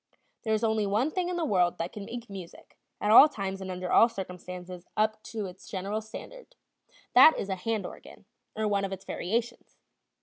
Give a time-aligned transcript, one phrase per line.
[0.41, 3.61] There is only one thing in the world that can make music, at all times
[3.61, 6.55] and under all circumstances, up to its general standard;
[7.13, 8.25] that is a hand organ,
[8.55, 9.75] or one of its variations.